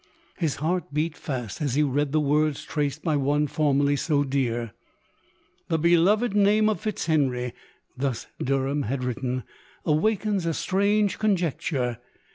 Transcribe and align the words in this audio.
His 0.39 0.55
heart 0.55 0.91
beat 0.91 1.15
fast 1.15 1.61
as 1.61 1.75
he 1.75 1.83
read 1.83 2.11
the 2.11 2.19
words 2.19 2.63
traced 2.63 3.03
by 3.03 3.15
one 3.17 3.45
formerly 3.45 3.95
so 3.95 4.23
dear." 4.23 4.71
The 5.69 5.77
beloved 5.77 6.35
name 6.35 6.69
of 6.69 6.81
Fitzhenry 6.81 7.53
"—thus 7.99 8.25
Derham 8.43 8.81
had 8.85 9.03
written— 9.03 9.43
"awakens 9.85 10.47
a 10.47 10.55
strange 10.55 11.19
conjecture. 11.19 11.99